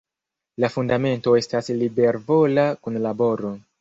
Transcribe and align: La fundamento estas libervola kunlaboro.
La 0.63 0.69
fundamento 0.75 1.35
estas 1.41 1.69
libervola 1.81 2.65
kunlaboro. 2.87 3.53